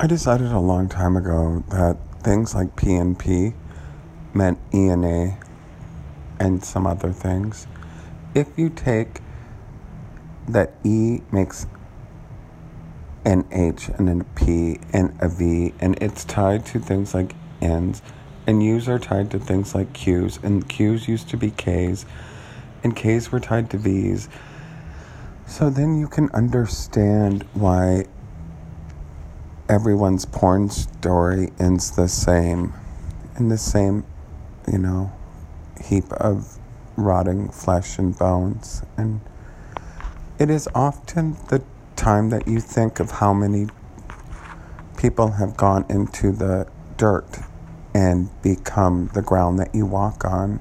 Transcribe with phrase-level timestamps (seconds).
[0.00, 3.52] I decided a long time ago that things like PNP
[4.32, 5.38] meant ENA and A
[6.38, 7.66] and some other things.
[8.32, 9.20] If you take
[10.46, 11.66] that E makes
[13.24, 17.34] an H and then a P and a V, and it's tied to things like
[17.60, 18.00] N's,
[18.46, 22.06] and U's are tied to things like Q's, and Q's used to be K's,
[22.84, 24.28] and K's were tied to V's.
[25.44, 28.04] So then you can understand why
[29.68, 32.72] everyone's porn story ends the same,
[33.38, 34.04] in the same,
[34.70, 35.12] you know,
[35.84, 36.58] heap of
[36.96, 38.82] rotting flesh and bones.
[38.96, 39.20] And
[40.38, 41.62] it is often the
[41.96, 43.66] time that you think of how many
[44.96, 47.38] people have gone into the dirt
[47.94, 50.60] and become the ground that you walk on.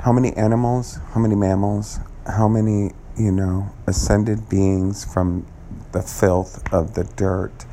[0.00, 5.46] How many animals, how many mammals, how many, you know, ascended beings from
[5.92, 7.66] the filth of the dirt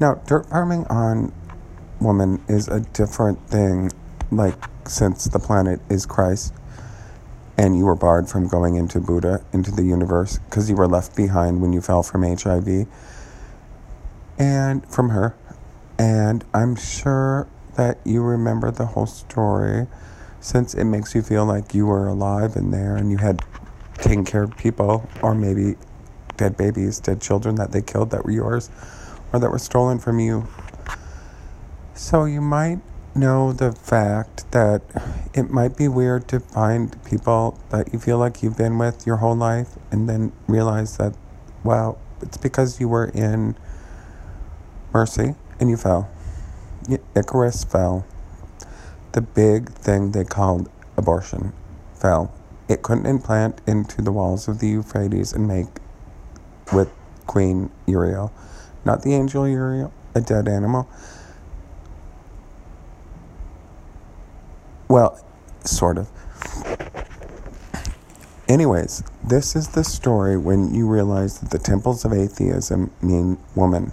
[0.00, 1.32] now, dirt farming on
[2.00, 3.90] woman is a different thing,
[4.30, 4.54] like
[4.86, 6.54] since the planet is Christ
[7.56, 11.16] and you were barred from going into Buddha, into the universe, because you were left
[11.16, 12.86] behind when you fell from HIV
[14.38, 15.34] and from her.
[15.98, 19.88] And I'm sure that you remember the whole story
[20.38, 23.42] since it makes you feel like you were alive in there and you had
[23.94, 25.74] taken care of people or maybe
[26.36, 28.70] dead babies, dead children that they killed that were yours
[29.32, 30.46] or that were stolen from you.
[31.94, 32.80] So you might
[33.14, 34.82] know the fact that
[35.34, 39.16] it might be weird to find people that you feel like you've been with your
[39.16, 41.14] whole life and then realize that,
[41.64, 43.56] well, it's because you were in
[44.92, 46.08] mercy and you fell.
[47.14, 48.06] Icarus fell.
[49.12, 51.52] The big thing they called abortion
[51.94, 52.32] fell.
[52.68, 55.66] It couldn't implant into the walls of the Euphrates and make
[56.72, 56.90] with
[57.26, 58.32] Queen Uriel
[58.84, 60.88] not the angel Uriel, a dead animal.
[64.88, 65.22] Well,
[65.64, 66.08] sort of.
[68.48, 73.92] Anyways, this is the story when you realize that the temples of atheism mean woman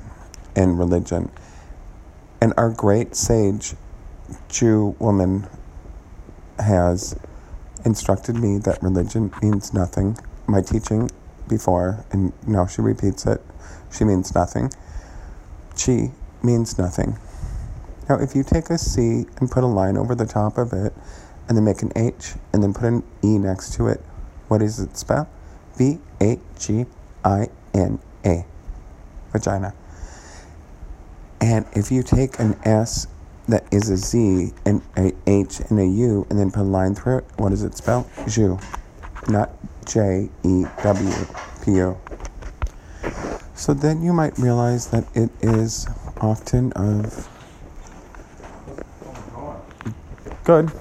[0.55, 1.29] and religion.
[2.39, 3.73] And our great sage
[4.47, 5.47] Jew woman
[6.57, 7.17] has
[7.83, 10.17] instructed me that religion means nothing.
[10.47, 11.11] My teaching
[11.47, 13.41] before, and now she repeats it,
[13.95, 14.71] she means nothing.
[15.77, 16.11] Chi
[16.43, 17.17] means nothing.
[18.07, 20.93] Now, if you take a C and put a line over the top of it,
[21.47, 24.01] and then make an H, and then put an E next to it,
[24.47, 25.29] what does it spell?
[25.75, 26.85] V A G
[27.23, 28.45] I N A.
[29.31, 29.73] Vagina.
[31.41, 33.07] And if you take an S
[33.47, 36.95] that is a Z and a H and a U, and then put a line
[36.95, 38.09] through it, what does it spell?
[38.27, 38.59] Jew.
[39.27, 39.51] Not
[39.85, 41.15] J E W
[41.63, 41.97] P U.
[43.55, 45.87] So then you might realize that it is
[46.19, 47.29] often of.
[50.43, 50.71] Good.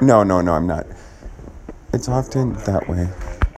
[0.00, 0.86] No, no, no, I'm not.
[1.92, 3.08] It's often that way.